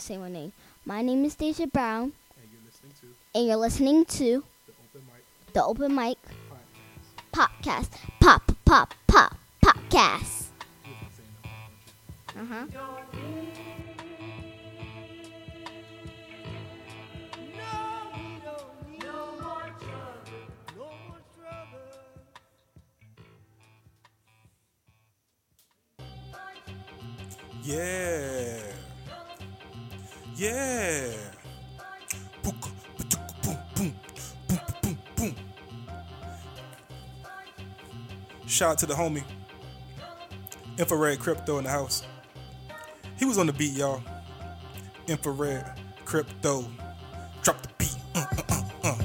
[0.00, 0.52] say my name.
[0.84, 3.06] My name is Deja Brown, And you're listening to
[3.38, 6.18] and you're listening to the Open Mic the Open Mic
[7.32, 7.88] Podcast.
[7.90, 7.90] Podcast.
[8.20, 10.46] Pop, pop, pop, podcast.
[10.84, 11.50] You've been saying that,
[12.34, 12.54] haven't you?
[12.54, 12.66] Uh huh.
[27.62, 28.47] Yeah.
[30.38, 31.10] Yeah.
[38.46, 39.24] Shout out to the homie.
[40.78, 42.06] Infrared Crypto in the house.
[43.16, 44.00] He was on the beat, y'all.
[45.08, 45.64] Infrared
[46.04, 46.64] Crypto.
[47.42, 47.96] Drop the beat.
[48.14, 48.98] Uh, uh, uh, uh,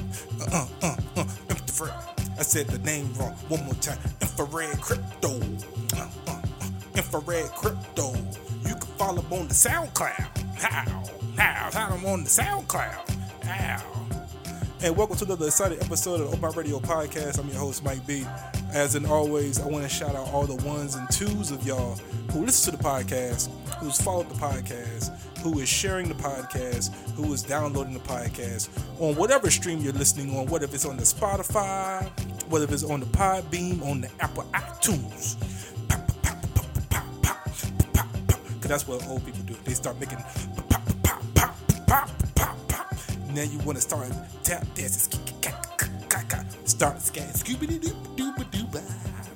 [0.52, 1.26] uh, uh, uh.
[1.50, 1.94] Infrared.
[2.38, 3.98] I said the name wrong one more time.
[4.20, 5.40] Infrared Crypto.
[5.96, 6.42] Uh, uh, uh.
[6.94, 8.14] Infrared Crypto.
[8.64, 10.60] You can follow him on the SoundCloud.
[10.60, 11.23] How?
[11.36, 11.70] How?
[11.72, 13.44] How I'm on the SoundCloud.
[13.44, 13.82] How?
[14.82, 17.38] And welcome to another exciting episode of the Open Radio Podcast.
[17.38, 18.24] I'm your host, Mike B.
[18.72, 21.96] As in always, I want to shout out all the ones and twos of y'all
[22.32, 27.32] who listen to the podcast, who's followed the podcast, who is sharing the podcast, who
[27.32, 28.68] is downloading the podcast
[29.00, 32.08] on whatever stream you're listening on, whether it's on the Spotify,
[32.48, 35.36] whether it's on the Podbean, on the Apple iTunes.
[35.88, 37.52] Pop, pop, pop, pop, pop, pop,
[37.94, 38.38] pop, pop.
[38.60, 39.54] Cause that's what old people do.
[39.64, 40.18] They start making
[43.34, 44.12] Now you want to start
[44.44, 45.20] tap dancing.
[46.66, 48.78] Start scat Scooby Doo Doo Doo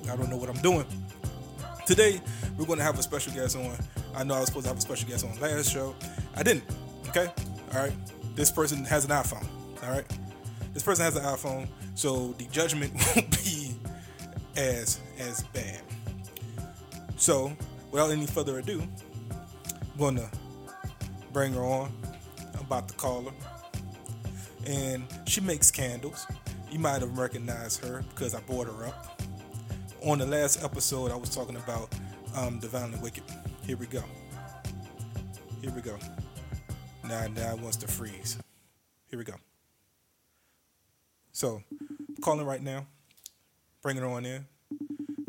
[0.09, 0.85] I don't know what I'm doing.
[1.85, 2.21] Today
[2.57, 3.75] we're to have a special guest on.
[4.15, 5.93] I know I was supposed to have a special guest on last show.
[6.37, 6.63] I didn't.
[7.09, 7.29] Okay.
[7.73, 7.91] All right.
[8.35, 9.45] This person has an iPhone.
[9.83, 10.05] All right.
[10.73, 13.75] This person has an iPhone, so the judgment won't be
[14.55, 15.81] as as bad.
[17.17, 17.51] So,
[17.91, 18.81] without any further ado,
[19.99, 20.29] I'm to
[21.33, 21.91] bring her on.
[22.53, 23.48] I'm about to call her.
[24.65, 26.25] And she makes candles.
[26.71, 29.21] You might have recognized her because I brought her up.
[30.03, 31.93] On the last episode, I was talking about
[32.35, 33.23] um, Divinely Wicked.
[33.65, 34.03] Here we go.
[35.61, 35.97] Here we go.
[37.03, 38.37] Now, now wants to freeze.
[39.09, 39.33] Here we go.
[41.31, 41.63] So,
[42.21, 42.85] calling right now.
[43.81, 44.45] Bringing on in.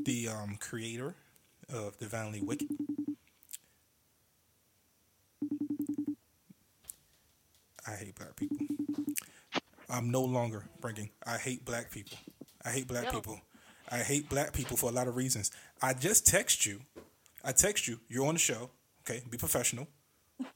[0.05, 1.15] The um, creator
[1.73, 2.69] of Divinely Wicked.
[7.87, 8.80] I hate black people.
[9.91, 12.19] I'm no longer bringing I hate black people.
[12.65, 13.13] I hate black Yo.
[13.13, 13.41] people.
[13.91, 15.51] I hate black people for a lot of reasons.
[15.83, 16.81] I just text you.
[17.45, 17.99] I text you.
[18.09, 18.71] You're on the show.
[19.03, 19.89] Okay, be professional.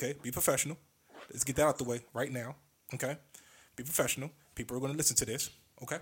[0.00, 0.78] Okay, be professional.
[1.28, 2.54] Let's get that out the way right now.
[2.94, 3.16] Okay,
[3.74, 4.30] be professional.
[4.54, 5.50] People are going to listen to this.
[5.82, 5.98] Okay,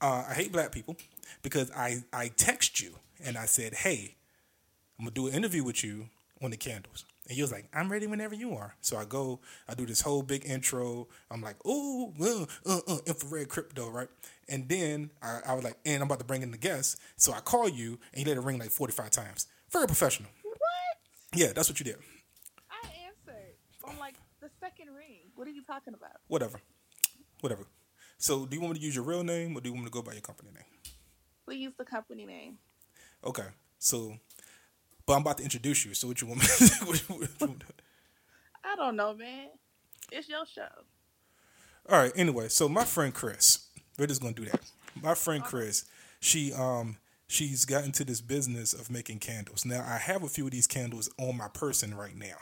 [0.00, 0.96] uh, I hate black people
[1.42, 4.14] because I I text you and I said, hey,
[4.98, 6.08] I'm gonna do an interview with you
[6.40, 7.04] on the candles.
[7.28, 8.74] And he was like, I'm ready whenever you are.
[8.80, 11.08] So I go, I do this whole big intro.
[11.30, 14.08] I'm like, oh, uh, uh, uh, infrared crypto, right?
[14.48, 16.98] And then I, I was like, and I'm about to bring in the guest.
[17.16, 19.46] So I call you and you let it ring like 45 times.
[19.70, 20.30] Very professional.
[20.42, 20.58] What?
[21.34, 21.96] Yeah, that's what you did.
[22.70, 25.30] I answered on like the second ring.
[25.34, 26.16] What are you talking about?
[26.28, 26.62] Whatever.
[27.40, 27.66] Whatever.
[28.16, 29.90] So do you want me to use your real name or do you want me
[29.90, 30.64] to go by your company name?
[31.46, 32.56] We use the company name.
[33.22, 33.46] Okay.
[33.78, 34.18] So,
[35.08, 35.94] but I'm about to introduce you.
[35.94, 36.74] So what you want me to do?
[36.84, 37.54] What what you want to do?
[38.62, 39.48] I don't know, man.
[40.12, 40.68] It's your show.
[41.88, 42.12] All right.
[42.14, 43.68] Anyway, so my friend Chris,
[43.98, 44.60] we're just gonna do that.
[45.02, 45.86] My friend Chris,
[46.20, 49.64] she um she's got into this business of making candles.
[49.64, 52.36] Now I have a few of these candles on my person right now.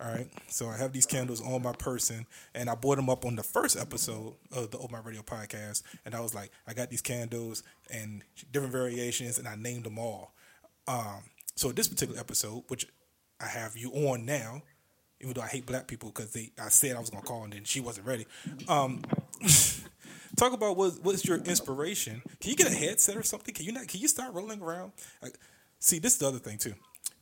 [0.00, 2.24] All right, so I have these candles on my person,
[2.54, 5.82] and I bought them up on the first episode of the Open Mic Radio podcast.
[6.06, 9.98] And I was like, I got these candles and different variations, and I named them
[9.98, 10.34] all.
[10.86, 11.24] Um,
[11.58, 12.86] so this particular episode, which
[13.40, 14.62] I have you on now,
[15.20, 17.52] even though I hate black people because they I said I was gonna call and
[17.52, 18.26] then she wasn't ready.
[18.68, 19.02] Um,
[20.36, 22.22] talk about what what's your inspiration?
[22.40, 23.52] Can you get a headset or something?
[23.52, 23.88] Can you not?
[23.88, 24.92] Can you start rolling around?
[25.20, 25.36] Like,
[25.80, 26.74] see, this is the other thing too.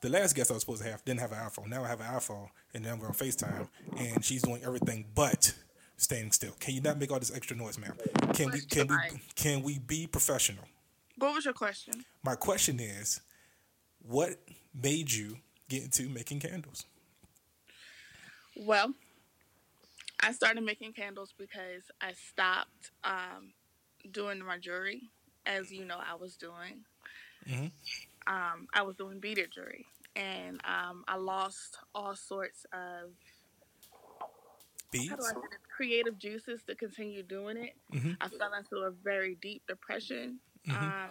[0.03, 1.69] The last guest I was supposed to have didn't have an iPhone.
[1.69, 5.55] Now I have an iPhone, and then we're on Facetime, and she's doing everything but
[5.97, 6.53] standing still.
[6.61, 7.97] Can you not make all this extra noise, ma'am?
[8.35, 8.97] Can we can we
[9.35, 10.65] can we be professional?
[11.17, 12.05] What was your question?
[12.23, 13.23] My question is,
[14.09, 14.37] what
[14.75, 15.39] made you
[15.69, 16.85] get into making candles?
[18.57, 18.95] Well,
[20.21, 23.53] I started making candles because I stopped um,
[24.11, 25.03] doing my jewelry,
[25.45, 26.85] as you know I was doing.
[27.47, 27.71] Mhm.
[28.27, 29.87] Um, I was doing beaded jewelry,
[30.17, 33.13] and um, I lost all sorts of
[34.91, 35.11] Beads?
[35.11, 35.33] how do I
[35.69, 37.77] creative juices to continue doing it.
[37.93, 38.17] Mhm.
[38.21, 40.41] I fell into a very deep depression.
[40.65, 41.11] Mhm.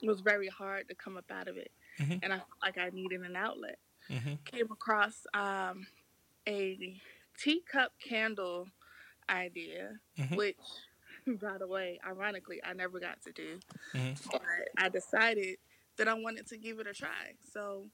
[0.00, 2.20] it was very hard to come up out of it, Mhm.
[2.22, 3.78] and I felt like I needed an outlet.
[4.44, 5.86] came across um,
[6.46, 7.00] a
[7.38, 8.68] teacup candle
[9.28, 10.36] idea, Mhm.
[10.36, 10.56] which,
[11.40, 13.58] by the way, ironically, I never got to do.
[13.94, 14.30] Mhm.
[14.30, 14.42] But
[14.76, 15.58] I decided
[15.96, 17.34] that I wanted to give it a try.
[17.50, 17.90] So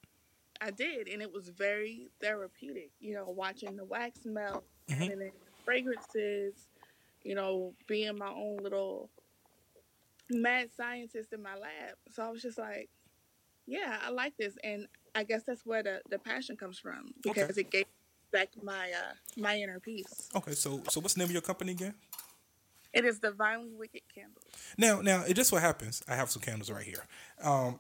[0.61, 2.91] I did, and it was very therapeutic.
[2.99, 5.03] You know, watching the wax melt, Mhm.
[5.03, 5.33] adding in
[5.65, 6.67] fragrances,
[7.23, 9.11] you know, being my own little
[10.31, 11.97] mad scientist in my lab.
[12.11, 12.89] So I was just like,
[13.71, 17.57] yeah, I like this, and I guess that's where the, the passion comes from because
[17.57, 17.87] it gave
[18.33, 20.29] back my uh, my inner peace.
[20.35, 21.95] Okay, so so what's the name of your company again?
[22.93, 24.43] It is the divinely wicked candles.
[24.77, 26.03] Now, now it just what happens.
[26.09, 27.05] I have some candles right here
[27.45, 27.79] um,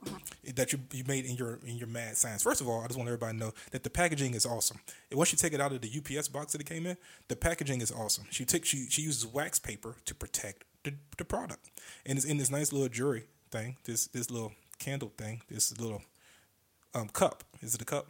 [0.54, 2.44] that you you made in your in your mad science.
[2.44, 4.78] First of all, I just want everybody to know that the packaging is awesome.
[5.10, 6.96] And once you take it out of the UPS box that it came in,
[7.26, 8.26] the packaging is awesome.
[8.31, 11.69] She took she she uses wax paper to protect the, the product,
[12.06, 13.78] and it's in this nice little jewelry thing.
[13.84, 15.43] This this little candle thing.
[15.49, 16.03] This little
[16.94, 17.44] um, cup.
[17.62, 18.09] Is it a cup?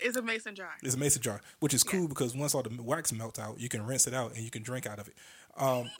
[0.00, 0.72] It's a mason jar.
[0.82, 3.68] It's a mason jar, which is cool because once all the wax melts out, you
[3.68, 5.14] can rinse it out and you can drink out of it.
[5.56, 5.90] Um,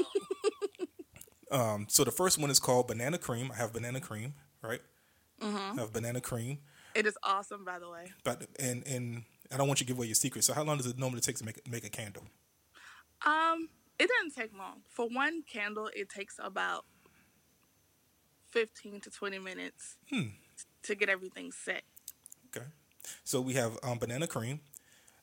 [1.51, 3.51] um, so the first one is called banana cream.
[3.53, 4.81] I have banana cream, right?
[5.41, 6.59] I have banana cream,
[6.97, 8.13] It is awesome, by the way.
[8.25, 9.23] but and and
[9.53, 10.43] I don't want you to give away your secret.
[10.45, 12.25] So how long does it normally take to make make a candle?
[13.25, 13.69] Um,
[13.99, 14.83] it doesn't take long.
[14.89, 16.85] For one candle, it takes about
[18.51, 20.29] fifteen to twenty minutes Hmm.
[20.85, 21.83] to get everything set.
[22.55, 22.67] Okay,
[23.25, 24.61] so we have um, banana cream.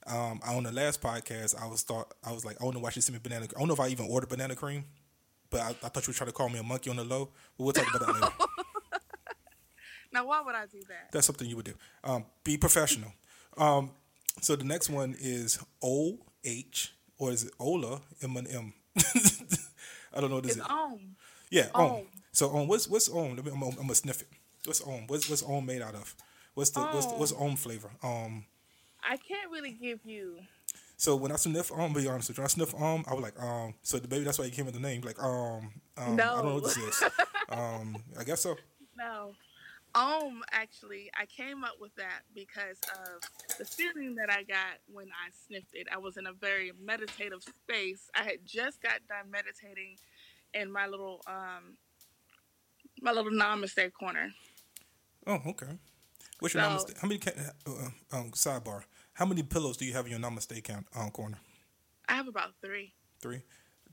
[0.08, 2.92] Um, on the last podcast, I was thought I was like, I don't know why
[2.92, 3.48] she sent me banana.
[3.56, 4.86] I don't know if I even ordered banana cream,
[5.50, 7.30] but I, I thought you were trying to call me a monkey on the low.
[7.58, 8.34] But we'll talk about that later.
[10.12, 11.12] Now, why would I do that?
[11.12, 11.74] That's something you would do.
[12.04, 13.12] Um, be professional.
[13.58, 13.92] Um,
[14.42, 18.74] so the next one is O H or is it Ola M and M?
[20.14, 20.72] I don't know what is It's it.
[20.72, 21.16] on.
[21.50, 22.04] Yeah, Om.
[22.36, 23.38] So um, what's what's Om?
[23.38, 24.28] Me, I'm, I'm gonna sniff it.
[24.66, 25.08] What's Om?
[25.08, 26.14] What's what's Om made out of?
[26.54, 27.90] What's the what's the, what's Om flavor?
[28.04, 28.44] Um.
[29.02, 30.40] I can't really give you.
[30.98, 33.24] So when I sniff Om, be honest with you, when I sniff Om, I was
[33.24, 33.74] like um.
[33.84, 35.02] So the baby, that's why you came with the name.
[35.02, 35.72] Like um.
[35.98, 37.04] um I don't know what this is.
[37.50, 37.96] um.
[38.20, 38.58] I guess so.
[38.98, 39.32] No.
[39.94, 45.08] Um, actually, I came up with that because of the feeling that I got when
[45.08, 45.88] I sniffed it.
[45.90, 48.10] I was in a very meditative space.
[48.14, 49.96] I had just got done meditating
[50.54, 51.78] in my little um
[53.06, 54.34] my little namaste corner.
[55.28, 55.68] Oh, okay.
[56.40, 56.98] What's your So- namaste?
[57.00, 57.20] How many?
[57.20, 58.84] ca- Uh, um, sidebar.
[59.14, 61.38] How many pillows do you have in your namaste count um, corner?
[62.10, 63.42] I have about three Three.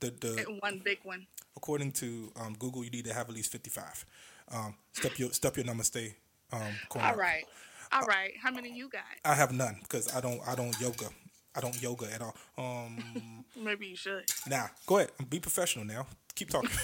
[0.00, 1.26] The the and one big one.
[1.56, 4.04] according to um, Google, you need to have at least fifty five.
[4.50, 6.14] Um, step your step your namaste
[6.52, 7.08] um, corner.
[7.08, 7.44] All right.
[7.92, 8.32] All right.
[8.42, 9.04] How many you got?
[9.24, 11.08] I have none because I don't I don't yoga.
[11.54, 12.34] I don't yoga at all.
[12.58, 14.24] Um, Maybe you should.
[14.48, 15.10] now go ahead.
[15.30, 16.06] Be professional now.
[16.34, 16.70] Keep talking.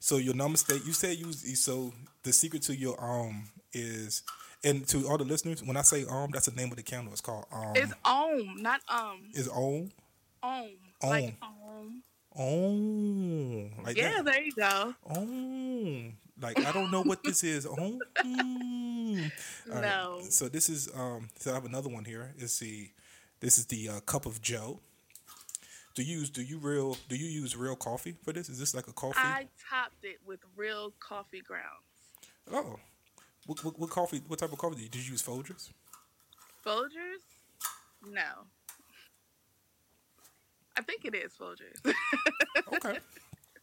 [0.00, 0.84] so your namaste.
[0.84, 1.92] You said you so
[2.24, 4.22] the secret to your um is
[4.64, 7.12] and to all the listeners when I say um that's the name of the candle.
[7.12, 7.72] It's called um.
[7.76, 9.28] It's om, not um.
[9.32, 9.90] It's om
[10.42, 10.70] Om.
[11.02, 11.10] Om.
[11.10, 12.02] Like om.
[12.36, 14.24] om like Yeah, that.
[14.24, 14.94] there you go.
[15.08, 17.66] Oh, like I don't know what this is.
[17.66, 19.30] Oh, mm.
[19.68, 19.82] All right.
[19.82, 20.20] No.
[20.28, 21.28] So this is um.
[21.38, 22.32] So I have another one here.
[22.38, 22.90] It's the
[23.40, 24.80] this is the uh, cup of Joe.
[26.00, 28.48] Do you use do you real do you use real coffee for this?
[28.48, 29.18] Is this like a coffee?
[29.18, 31.84] I topped it with real coffee grounds.
[32.50, 32.78] oh,
[33.44, 34.22] what, what, what coffee?
[34.26, 35.22] What type of coffee did you, did you use?
[35.22, 35.68] Folgers.
[36.64, 37.20] Folgers?
[38.10, 38.46] No.
[40.74, 41.94] I think it is Folgers.
[42.72, 42.98] Okay.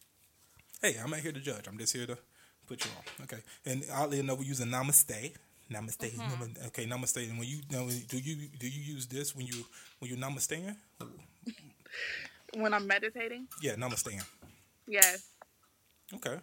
[0.82, 1.66] hey, I'm not here to judge.
[1.66, 2.16] I'm just here to
[2.68, 3.24] put you on.
[3.24, 3.42] Okay.
[3.66, 5.32] And oddly enough, we're using Namaste.
[5.72, 6.16] Namaste.
[6.16, 6.66] Nam- mm-hmm.
[6.68, 7.28] Okay, Namaste.
[7.28, 9.64] And when you now, do you do you use this when you
[9.98, 10.76] when you Namasteing?
[12.54, 13.48] when I'm meditating?
[13.62, 14.22] Yeah, namaste.
[14.86, 15.28] Yes.
[16.14, 16.36] Okay.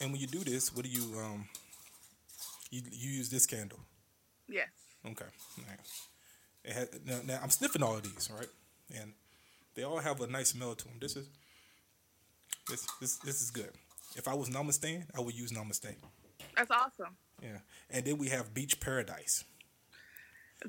[0.00, 1.48] And when you do this, what do you um?
[2.70, 3.78] You you use this candle.
[4.48, 4.68] Yes.
[5.04, 5.24] Okay.
[5.58, 5.78] Right.
[6.64, 8.48] It had, now, now I'm sniffing all of these, right?
[8.94, 9.12] And
[9.74, 10.94] they all have a nice smell to them.
[11.00, 11.28] This is
[12.68, 13.70] this this this is good.
[14.16, 15.94] If I was Namaste, I would use Namaste.
[16.56, 17.16] That's awesome.
[17.42, 17.58] Yeah.
[17.90, 19.44] And then we have Beach Paradise.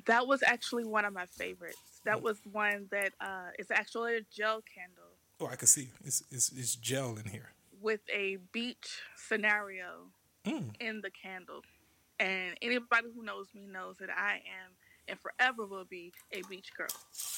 [0.05, 1.96] That was actually one of my favorites.
[2.07, 6.23] That was one that uh, is actually a gel candle Oh, I can see it's
[6.31, 7.49] it's, it's gel in here.
[7.81, 10.11] with a beach scenario
[10.45, 10.71] Mm.
[10.79, 11.61] in the candle.
[12.19, 14.71] And anybody who knows me knows that I am
[15.09, 16.87] and forever will be a beach girl.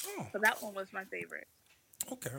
[0.07, 1.47] Oh, So that one was my favorite.
[2.11, 2.29] okay.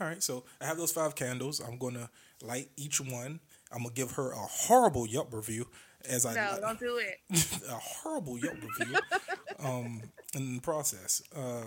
[0.00, 0.22] All right.
[0.22, 1.60] So I have those five candles.
[1.60, 2.08] I'm gonna
[2.42, 3.40] light each one.
[3.70, 5.68] I'm gonna give her a horrible Yelp review
[6.08, 7.18] as I No, don't do it.
[7.68, 8.96] a horrible Yelp review
[9.62, 10.02] um,
[10.34, 11.22] in the process.
[11.34, 11.64] Uh,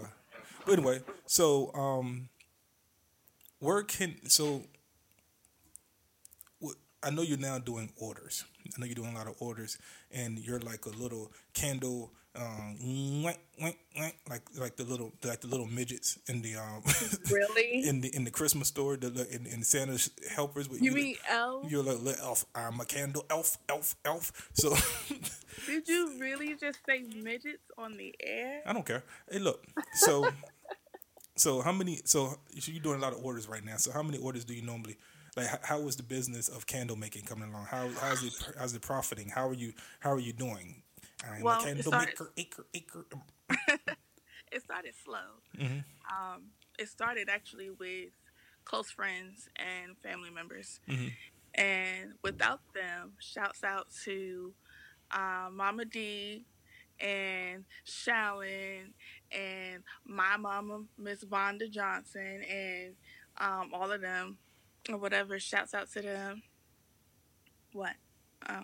[0.65, 2.29] but anyway, so um,
[3.59, 4.63] where can so
[7.03, 8.45] I know you're now doing orders.
[8.65, 9.77] I know you're doing a lot of orders,
[10.11, 15.41] and you're like a little candle, um, wank, wank, wank, like like the little like
[15.41, 16.81] the little midgets in the um
[17.29, 17.83] Really?
[17.87, 20.67] in the in the Christmas store, the, the in, in Santa's helpers.
[20.67, 21.69] But you mean elf?
[21.69, 22.45] you're like little elf.
[22.55, 24.49] I'm a candle elf, elf, elf.
[24.53, 24.75] So
[25.65, 28.61] Did you really just say midgets on the air?
[28.65, 29.03] I don't care.
[29.29, 29.63] Hey, look.
[29.93, 30.27] So
[31.35, 32.01] so how many?
[32.05, 33.77] So you're doing a lot of orders right now.
[33.77, 34.97] So how many orders do you normally?
[35.35, 37.65] Like how, was the business of candle making coming along?
[37.65, 39.29] How how's it how's it profiting?
[39.29, 40.83] How are you how are you doing?
[41.27, 43.05] I'm Well, a it candle started- maker, acre, acre.
[44.51, 45.41] It started slow.
[45.57, 45.79] Mm-hmm.
[46.15, 46.43] Um,
[46.77, 48.09] it started actually with
[48.65, 50.79] close friends and family members.
[50.87, 51.11] Mhm.
[51.55, 54.53] And without them, shouts out to
[55.09, 56.45] uh, Mama D
[56.99, 58.93] and Shallon
[59.31, 62.93] and my mama, Miss Vonda Johnson, and
[63.39, 64.37] um, all of them,
[64.89, 65.39] or whatever.
[65.39, 66.43] Shouts out to them.
[67.71, 67.95] What?
[68.47, 68.63] Oh.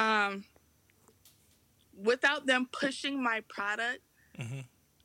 [0.00, 0.44] Um,
[1.96, 4.00] without them pushing my product,
[4.38, 4.64] Mhm.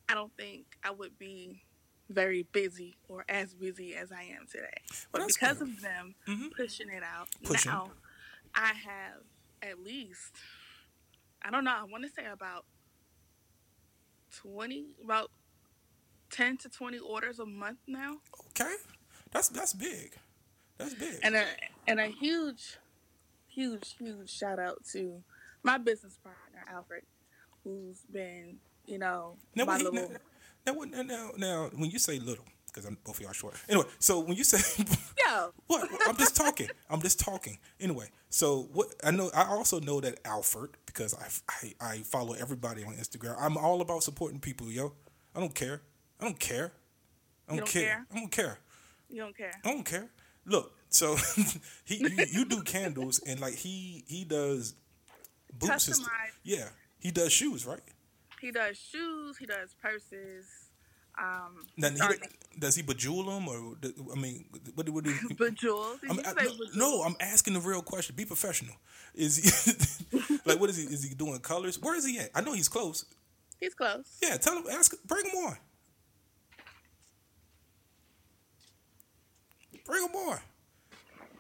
[0.10, 1.64] I don't think I would be
[2.10, 4.82] very busy or as busy as I am today.
[5.12, 5.68] Well, But because good.
[5.70, 6.56] of them Mhm.
[6.56, 7.70] pushing it out, Pushing.
[7.72, 7.92] now
[8.56, 9.24] I have
[9.62, 10.36] at least
[11.42, 12.66] I don't know, I want to say about
[14.32, 15.32] 20 about
[16.30, 18.22] 10 to 20 orders a month now.
[18.50, 18.76] Okay,
[19.32, 20.18] that's that's big.
[20.78, 21.20] That's big.
[21.24, 21.44] And a
[21.88, 22.78] and a huge
[23.48, 25.24] huge huge shout out to
[25.64, 27.04] my business partner Alfred
[27.64, 30.10] who's been, you know, Now, my he- little
[30.66, 33.56] now, now, now, now, when you say little, because I'm both of y'all short.
[33.68, 34.84] Anyway, so when you say
[35.28, 36.70] Yo, what, I'm just talking.
[36.90, 37.58] I'm just talking.
[37.80, 41.28] Anyway, so what I know, I also know that Alfred because I,
[41.82, 43.36] I I follow everybody on Instagram.
[43.40, 44.94] I'm all about supporting people, yo.
[45.36, 45.82] I don't care.
[46.20, 46.72] I don't care.
[47.48, 47.84] I don't, don't care.
[47.84, 48.06] care?
[48.12, 48.60] I don't care.
[49.10, 49.52] you don't care.
[49.64, 50.10] I don't care.
[50.48, 51.16] Look, so
[51.86, 54.74] he you, you do candles and like he he does
[55.60, 56.02] boots.
[56.44, 57.82] Yeah, he does shoes, right?
[58.42, 60.46] He does shoes, he does purses.
[61.20, 63.76] Um, Now, he, does he bejewel them or
[64.12, 65.14] I mean, what do what do?
[65.38, 66.02] Bejeweled.
[66.02, 66.44] Did I'm, you I,
[66.76, 68.16] no, no, I'm asking the real question.
[68.16, 68.76] Be professional.
[69.16, 70.84] Is he like what is he?
[70.84, 71.82] Is he doing colors?
[71.82, 72.30] Where is he at?
[72.36, 73.06] I know he's close.
[73.60, 74.20] He's close.
[74.22, 74.66] Yeah, tell him.
[74.72, 74.94] Ask.
[75.08, 75.58] Bring him on.
[79.88, 80.40] Bring him on.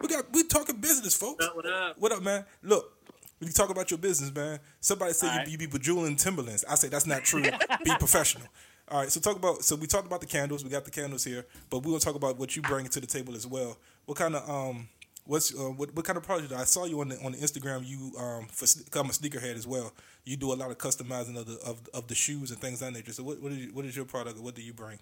[0.01, 0.25] We got.
[0.32, 1.48] We talking business, folks.
[1.54, 2.24] What up, what up?
[2.24, 2.46] Man?
[2.63, 2.94] Look,
[3.39, 5.48] when you talk about your business, man, somebody say you, Alright.
[5.50, 6.63] you be bejeweling Timberlands.
[6.68, 7.44] I say that's not true.
[7.84, 8.48] be professional.
[8.89, 9.63] All right, so talk about.
[9.63, 10.63] So we talked about the candles.
[10.63, 13.08] We got the candles here, but we're gonna talk about what you bring to the
[13.08, 13.77] table as well.
[14.06, 14.88] What kind of um,
[15.25, 16.54] what's uh, what, what kind of project?
[16.54, 17.86] I saw you on the on the Instagram.
[17.86, 18.66] You um, for
[18.98, 19.94] I'm a sneakerhead as well.
[20.24, 22.88] You do a lot of customizing of the of, of the shoes and things of
[22.88, 23.12] that nature.
[23.12, 24.39] So what what is, what is your product?
[24.39, 25.00] What do you bring?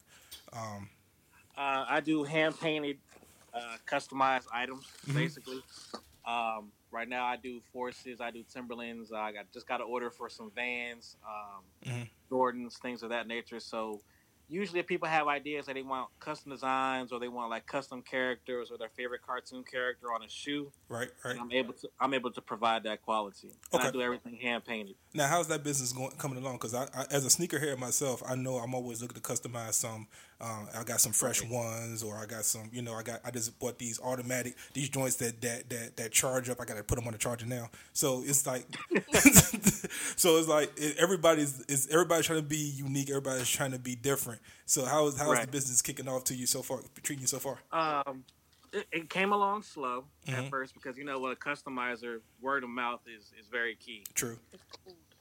[1.58, 2.98] Uh, I do hand painted,
[3.56, 5.18] uh, customized items, Mm-hmm.
[5.18, 5.64] basically.
[6.26, 9.12] Um, right now, I do Forces, I do Timberlands.
[9.14, 12.10] I got just got an order for some Vans, um, Mhm.
[12.32, 13.60] Jordans, things of that nature.
[13.60, 14.02] So
[14.48, 18.02] usually, if people have ideas that they want custom designs or they want like custom
[18.02, 21.38] characters or their favorite cartoon character on a shoe, Right, right.
[21.40, 23.50] I'm able to I'm able to provide that quality.
[23.72, 23.88] And Okay.
[23.88, 24.96] I do everything hand painted.
[25.14, 26.56] Now, how's that business going coming along?
[26.56, 30.08] Because I, I, as a sneakerhead myself, I know I'm always looking to customize some.
[30.42, 32.70] Um, I got some fresh ones, or I got some.
[32.74, 36.12] You know, I got I just bought these automatic these joints that that that, that
[36.12, 36.60] charge up.
[36.60, 37.70] I got to put them on the charger now.
[37.94, 38.66] So it's like,
[40.16, 43.10] so it's like it, everybody's is everybody's trying to be unique.
[43.10, 44.35] Everybody's trying to be different.
[44.66, 46.80] So how is how is the business kicking off to you so far?
[47.04, 47.60] Treating you so far?
[47.72, 48.24] Um,
[48.74, 50.38] it, it came along slow Mhm.
[50.38, 54.04] at first because you know with a customizer, word of mouth is is very key.
[54.14, 54.38] True.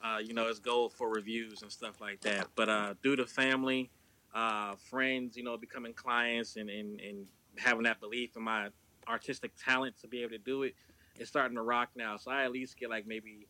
[0.02, 2.48] Uh, you know, it's gold for reviews and stuff like that.
[2.54, 3.90] But uh, due to family,
[4.34, 8.68] uh, friends, you know, becoming clients and, and, and having that belief in my
[9.08, 10.74] artistic talent to be able to do it,
[11.18, 12.18] it's starting to rock now.
[12.18, 13.46] So I at least get like maybe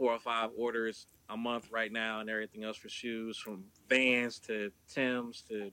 [0.00, 4.38] four or five orders a month right now and everything else for shoes from Vans
[4.38, 5.70] to Tim's to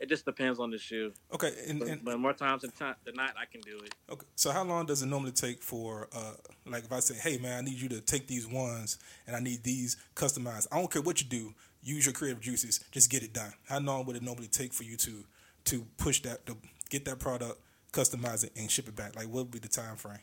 [0.00, 1.12] it just depends on the shoe.
[1.32, 3.94] Okay, and, But, and but more times than, ti- than not, I can do it.
[4.08, 4.26] Okay.
[4.36, 6.34] So how long does it normally take for uh
[6.66, 9.40] like if I say, Hey man, I need you to take these ones and I
[9.40, 10.66] need these customized.
[10.72, 13.52] I don't care what you do, use your creative juices, just get it done.
[13.68, 15.24] How long would it normally take for you to
[15.66, 16.56] to push that to
[16.90, 17.60] get that product,
[17.92, 19.14] customize it and ship it back?
[19.14, 20.18] Like what would be the time frame?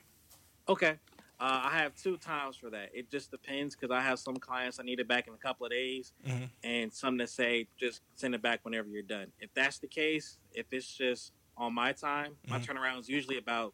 [0.67, 0.95] Okay.
[1.39, 2.91] Uh, I have two times for that.
[2.93, 5.65] It just depends because I have some clients I need it back in a couple
[5.65, 6.49] of days, Mhm.
[6.63, 9.31] and some that say just send it back whenever you're done.
[9.39, 12.65] If that's the case, if it's just on my time, my Mhm.
[12.65, 13.73] turnaround is usually about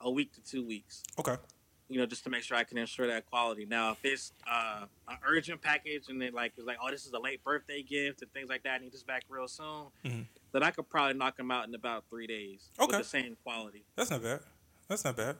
[0.00, 1.02] a week to two weeks.
[1.18, 1.36] Okay.
[1.88, 3.64] You know, just to make sure I can ensure that quality.
[3.66, 7.12] Now, if it's uh, an urgent package and then like it's like, oh, this is
[7.12, 10.26] a late birthday gift and things like that, I need this back real soon, Mhm.
[10.52, 12.86] then I could probably knock them out in about three days Okay.
[12.96, 13.84] with the same quality.
[13.96, 14.42] That's not bad.
[14.86, 15.38] That's not bad.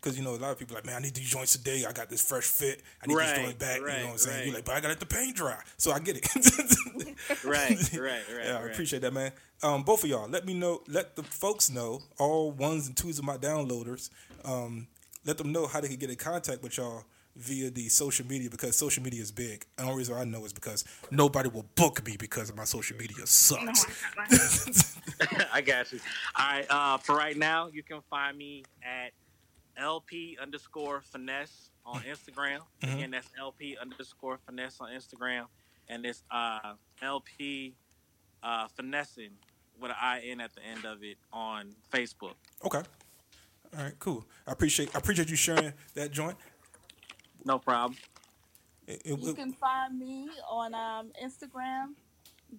[0.00, 1.84] Because you know a lot of people are like, man, I need these joints today.
[1.86, 2.82] I got this fresh fit.
[3.02, 3.80] I need Right, these joints back.
[3.80, 4.36] you know what I'm saying?
[4.36, 4.46] right.
[4.46, 5.58] You're like, but I got to let the paint dry.
[5.76, 6.26] So I get it.
[7.44, 8.22] Right, right, right.
[8.44, 8.72] yeah, I right.
[8.72, 9.30] appreciate that, man.
[9.62, 10.80] Um, both of y'all, let me know.
[10.88, 14.08] Let the folks know, all ones and twos of my downloaders.
[14.44, 14.88] Um,
[15.26, 17.04] let them know how they can get in contact with y'all
[17.36, 19.66] via the social media because social media is big.
[19.76, 22.64] And the only reason I know is because nobody will book me because of my
[22.64, 23.84] social media sucks.
[25.52, 26.00] I got you.
[26.38, 26.66] All right.
[26.70, 29.12] Uh, for right now, you can find me at
[29.76, 32.60] LP underscore finesse on Instagram.
[32.82, 32.94] Mhm.
[32.94, 35.46] Again, that's LP underscore finesse on Instagram.
[35.88, 37.74] And it's uh, LP
[38.42, 39.30] uh, finessing
[39.78, 42.34] with an I N at the end of it on Facebook.
[42.64, 42.82] Okay.
[43.76, 44.24] All right, cool.
[44.46, 46.36] I appreciate I appreciate you sharing that joint.
[47.44, 47.96] No problem.
[48.86, 51.94] It- it- You can find me on um, Instagram,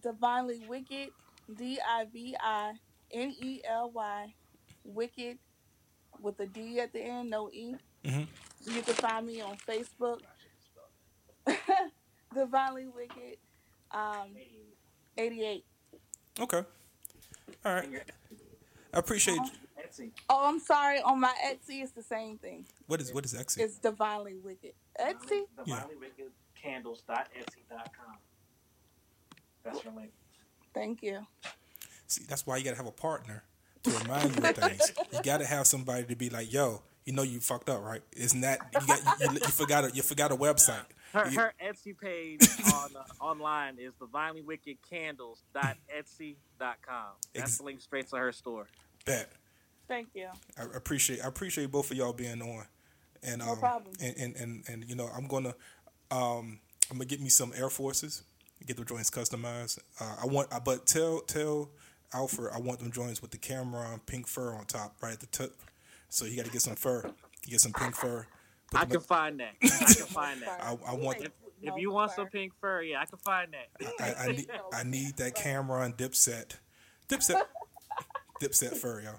[0.01, 1.09] Divinely Wicked,
[1.57, 2.73] D I V I
[3.11, 4.33] N E L Y,
[4.85, 5.37] Wicked,
[6.21, 7.75] with a D at the end, no E.
[8.03, 8.27] Mhm.
[8.65, 10.21] You can find me on Facebook,
[12.33, 13.37] Divinely Wicked,
[13.91, 14.35] um,
[15.17, 15.65] 88.
[16.39, 16.63] okay.
[17.65, 17.89] All right.
[18.93, 19.39] I appreciate
[20.29, 21.01] Oh, I'm sorry.
[21.01, 22.65] On my Etsy, it's the same thing.
[22.87, 23.59] what is what is Etsy?
[23.59, 24.73] It's Divinely Wicked.
[24.99, 25.41] Etsy?
[25.65, 25.83] Yeah.
[26.61, 28.17] Candles.etsy.com.
[29.63, 30.11] That's your link.
[30.73, 31.25] Thank you.
[32.07, 33.43] See, that's why you gotta have a partner
[33.83, 34.91] to remind you of things.
[35.11, 38.01] You gotta have somebody to be like, "Yo, you know you fucked up, right?
[38.15, 40.85] Isn't that you got you, you forgot a, you forgot a website?
[41.13, 42.41] Her, You- her Etsy page
[42.73, 47.05] on uh, online is divinely wicked candles.etsy.com.
[47.33, 48.67] That's Ex- the link straight to her store.
[49.05, 49.31] Bet.
[49.87, 50.27] Thank you.
[50.57, 52.65] I appreciate I appreciate both of y'all being on,
[53.23, 53.93] and No um, problem.
[54.01, 55.53] and, and and and you know I'm gonna
[56.11, 56.59] um
[56.89, 58.23] I'm gonna get me some Air Forces,
[58.65, 59.79] get the joints customized.
[59.99, 61.69] Uh, I want, uh, but tell tell
[62.13, 65.27] Alfred I want them joints with the Cam'ron pink fur on top, right at the
[65.27, 65.55] tip.
[66.09, 67.03] So you got to get some fur,
[67.45, 68.27] You get some pink fur.
[68.73, 69.53] I can up- find that.
[69.63, 70.59] I can find that.
[70.61, 73.93] I, I want If, if you want some pink fur, yeah, I can find that.
[73.99, 76.57] I, I need I need that Cam'ron Dipset,
[77.09, 77.41] Dipset,
[78.41, 79.15] Dipset fur, y'all.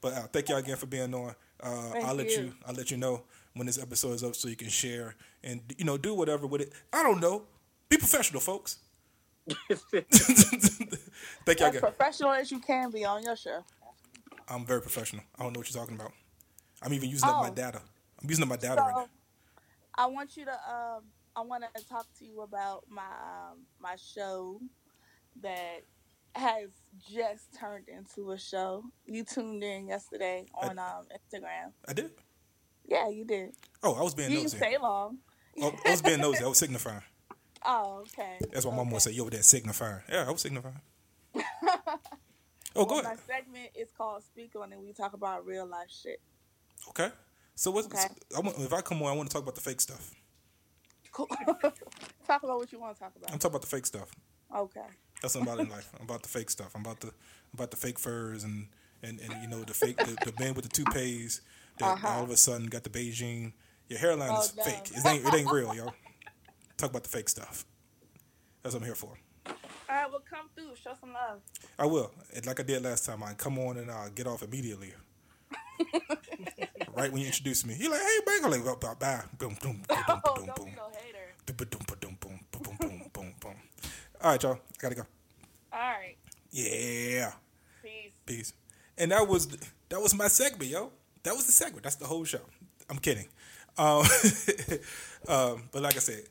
[0.00, 1.34] But uh, thank y'all again for being on.
[1.60, 2.42] Uh, Thank I'll let you.
[2.42, 3.22] you I'll let you know
[3.54, 6.60] when this episode is up so you can share and you know do whatever with
[6.60, 6.72] it.
[6.92, 7.44] I don't know.
[7.88, 8.78] Be professional, folks.
[11.44, 13.62] thank y'all As professional as you can be on your show.
[14.48, 15.22] I'm very professional.
[15.38, 16.12] I don't know what you're talking about.
[16.82, 17.54] I'm even using up my Oh.
[17.54, 17.80] data.
[18.22, 19.08] I'm using up my data right now.
[19.96, 21.04] I want you to um
[21.36, 24.60] I want to talk to you about my um, my show
[25.42, 25.80] that
[26.34, 26.68] has
[27.10, 28.84] just turned into a show.
[29.06, 31.72] You tuned in yesterday on um Instagram.
[31.86, 32.10] I did.
[32.86, 33.50] Yeah, you did.
[33.82, 34.56] Oh, I was being You nosy.
[34.58, 35.18] stay long.
[35.60, 36.44] Oh, I was being nosy.
[36.44, 37.02] I was signifying.
[37.64, 38.38] Oh, okay.
[38.52, 39.12] That's what my mom would Okay.
[39.14, 39.20] say.
[39.20, 40.02] Over there signifying?
[40.10, 40.80] Yeah, I was signifying.
[42.76, 43.18] Oh, go Well, ahead.
[43.28, 46.20] My segment is called Speak On, and we talk about real life shit.
[46.88, 47.08] Okay.
[47.54, 48.08] So what's Okay.
[48.36, 50.10] I want, if I come on, I want to talk about the fake stuff.
[51.12, 51.28] Cool.
[52.26, 53.30] talk about what you want to talk about.
[53.30, 54.10] I'm talking about the fake stuff.
[54.54, 54.80] Okay.
[55.22, 55.88] That's about in life.
[55.98, 56.72] I'm about the fake stuff.
[56.74, 57.12] I'm about the
[57.52, 58.66] about the fake furs and
[59.04, 61.42] and, and you know the fake the, the man with the toupees
[61.78, 62.08] that Uh-huh.
[62.08, 63.52] all of a sudden got the Beijing.
[63.88, 64.62] Your hairline Oh, is no.
[64.64, 64.90] fake.
[64.90, 65.92] It ain't it ain't real, yo
[66.76, 67.64] talk about the fake stuff.
[68.62, 69.18] That's what I'm here for.
[69.46, 69.54] All
[69.90, 71.40] right, well, come through, show some love.
[71.78, 74.42] I will, and like I did last time, I come on and I'll get off
[74.42, 74.94] immediately.
[76.94, 80.04] right when you introduce me, you're like, "Hey, Bangle," like, "Bye, boom, Boom, boom, boom,
[80.06, 80.74] boom, oh, boom, boom.
[80.76, 83.54] No boom, boom, boom, boom, boom, boom, boom, boom.
[84.22, 85.02] All right, y'all, I gotta go.
[85.72, 86.16] All right.
[86.50, 87.32] Yeah.
[87.82, 88.12] Peace.
[88.24, 88.52] Peace.
[88.96, 89.48] And that was
[89.88, 90.92] that was my segment, yo.
[91.24, 91.82] That was the segment.
[91.82, 92.40] That's the whole show.
[92.88, 93.26] I'm kidding.
[93.76, 94.04] Um,
[95.28, 96.22] um, but like I said,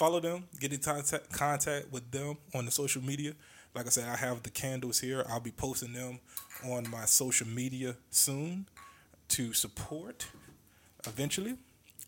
[0.00, 3.34] follow them, get in contact contact with them on the social media.
[3.74, 5.22] Like I said, I have the candles here.
[5.28, 6.20] I'll be posting them
[6.64, 8.66] on my social media soon
[9.28, 10.26] to support
[11.06, 11.54] eventually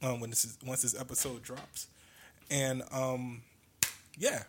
[0.02, 1.88] um, when this is once this episode drops.
[2.50, 3.42] And um,
[4.18, 4.44] yeah,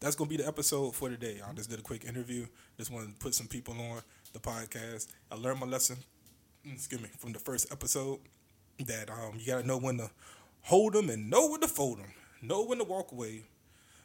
[0.00, 1.42] that's gonna be the episode for today.
[1.46, 2.46] I just did a quick interview.
[2.78, 4.00] Just wanted to put some people on
[4.32, 5.08] the podcast.
[5.30, 5.98] I learned my lesson.
[6.64, 8.18] Excuse me from the first episode
[8.86, 10.10] that um, you gotta know when to
[10.62, 12.14] hold them and know when to fold them.
[12.40, 13.42] Know when to walk away.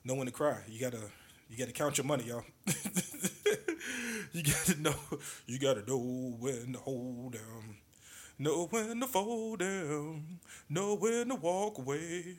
[0.04, 0.58] Know when to cry.
[0.67, 1.02] You gotta
[1.50, 2.43] you gotta count your money, y'all.
[4.32, 4.96] you gotta know.
[5.46, 7.78] You gotta know when to hold them.
[8.39, 10.39] Know when to fold them.
[10.67, 12.38] Know when to walk away.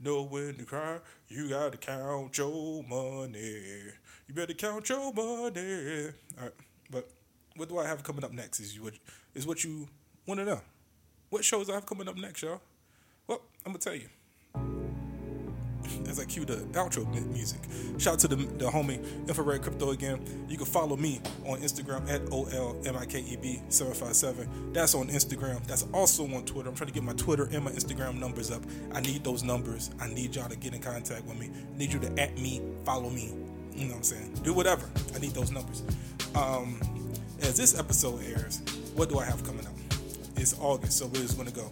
[0.00, 0.98] Know when to cry.
[1.28, 3.92] You gotta count your money.
[4.26, 6.08] You better count your money.
[6.36, 6.52] All right,
[6.90, 7.08] but
[7.54, 8.58] what do I have coming up next?
[8.58, 8.94] Is what
[9.34, 9.88] is what you
[10.26, 10.60] want to know?
[11.30, 12.60] What shows I have coming up next, y'all?
[13.28, 14.08] Well, I'm gonna tell you.
[16.08, 17.60] As I cue the outro music.
[17.98, 20.20] Shout out to the, the homie Infrared Crypto again.
[20.48, 24.72] You can follow me on Instagram at OLMIKEB757.
[24.72, 25.64] That's on Instagram.
[25.66, 26.68] That's also on Twitter.
[26.68, 28.62] I'm trying to get my Twitter and my Instagram numbers up.
[28.92, 29.90] I need those numbers.
[30.00, 31.50] I need y'all to get in contact with me.
[31.74, 33.34] I need you to at me, follow me.
[33.74, 34.34] You know what I'm saying?
[34.42, 34.88] Do whatever.
[35.14, 35.82] I need those numbers.
[36.34, 36.80] Um,
[37.42, 38.60] as this episode airs,
[38.94, 39.72] what do I have coming up?
[40.36, 41.70] It's August, so we're just going to go.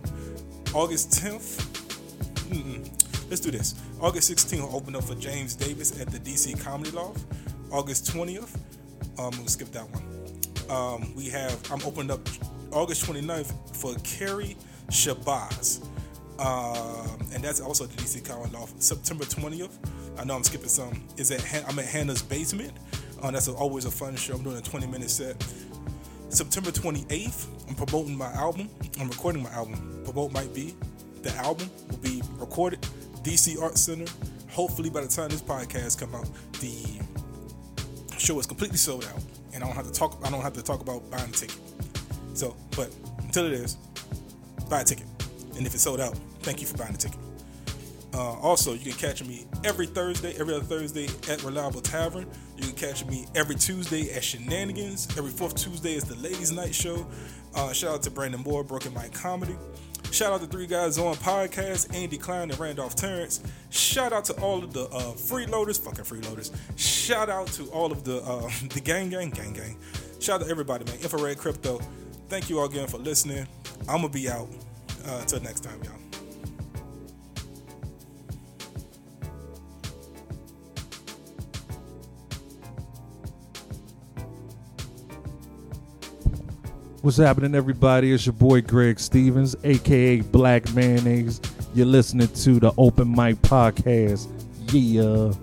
[0.74, 1.61] August 10th,
[2.50, 3.04] Mm-mm.
[3.29, 3.75] Let's do this.
[4.01, 7.25] August 16th, I'll open up for James Davis at the DC Comedy Loft.
[7.71, 8.57] August 20th,
[9.19, 10.03] um, we'll skip that one.
[10.71, 12.21] Um, we have, I'm opening up
[12.71, 14.57] August 29th for Carrie
[14.89, 15.85] Shabazz.
[16.39, 18.83] Um, and that's also at the DC Comedy Loft.
[18.83, 19.73] September 20th,
[20.19, 22.73] I know I'm skipping some, is at, I'm at Hannah's Basement.
[23.23, 24.35] Uh, that's a, always a fun show.
[24.35, 25.43] I'm doing a 20 minute set.
[26.29, 28.69] September 28th, I'm promoting my album.
[29.01, 30.03] I'm recording my album.
[30.05, 30.75] Promote might be.
[31.23, 32.87] The album will be recorded.
[33.25, 34.11] DC Art Center.
[34.51, 36.29] Hopefully, by the time this podcast come out,
[36.61, 37.01] the
[38.19, 39.21] show is completely sold out,
[39.53, 40.21] and I don't have to talk.
[40.25, 41.59] I don't have to talk about buying a ticket.
[42.35, 43.77] So, but until it is,
[44.69, 45.07] buy a ticket.
[45.57, 47.19] And if it's sold out, thank you for buying the ticket.
[48.13, 52.27] Uh, also, you can catch me every Thursday, every other Thursday at Reliable Tavern.
[52.57, 55.09] You can catch me every Tuesday at Shenanigans.
[55.19, 57.07] Every fourth Tuesday is the Ladies Night Show.
[57.57, 59.57] Uh, shout out to Brandon Moore, Broken Mike Comedy.
[60.14, 63.42] Shout out to Three Guys On Podcast, Andy Klein and Randolph Terrence.
[63.70, 66.55] Shout out to all of the uh, freeloaders, fucking freeloaders.
[66.77, 69.77] Shout out to all of the uh, the gang, gang, gang, gang.
[70.20, 71.00] Shout out to everybody, man.
[71.00, 71.81] Infrared Crypto.
[72.29, 73.48] Thank you all again for listening.
[73.88, 74.46] I'm gonna be out.
[75.05, 76.04] Uh, until next time, y'all.
[87.05, 88.14] What's happening, everybody?
[88.14, 91.38] It's your boy Greg Stevens, aka Black Mayonnaise.
[91.75, 94.27] You're listening to the Open Mic Podcast.
[94.73, 95.35] Yeah.